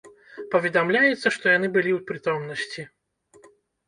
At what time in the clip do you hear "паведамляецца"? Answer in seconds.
0.53-1.27